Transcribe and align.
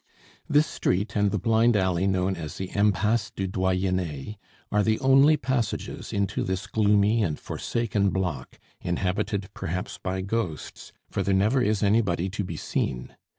This 0.49 0.65
street, 0.65 1.15
and 1.15 1.29
the 1.29 1.37
blind 1.37 1.75
alley 1.77 2.07
known 2.07 2.35
as 2.35 2.57
the 2.57 2.71
Impasse 2.75 3.29
du 3.29 3.45
Doyenne, 3.45 4.35
are 4.71 4.81
the 4.81 4.99
only 4.99 5.37
passages 5.37 6.11
into 6.11 6.43
this 6.43 6.65
gloomy 6.65 7.21
and 7.21 7.39
forsaken 7.39 8.09
block, 8.09 8.59
inhabited 8.79 9.49
perhaps 9.53 9.99
by 9.99 10.21
ghosts, 10.21 10.91
for 11.11 11.21
there 11.21 11.35
never 11.35 11.61
is 11.61 11.83
anybody 11.83 12.31
to 12.31 12.43
be 12.43 12.57
seen. 12.57 13.15